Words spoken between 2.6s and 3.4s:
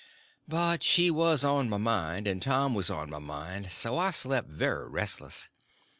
was on my